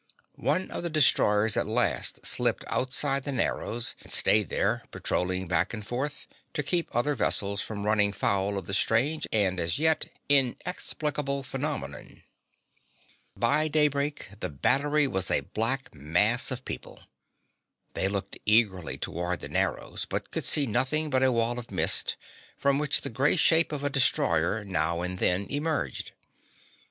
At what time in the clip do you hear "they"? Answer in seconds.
17.93-18.07